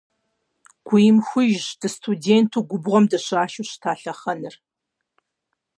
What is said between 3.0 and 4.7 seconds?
дыщашэу щыта лъэхъэнэр.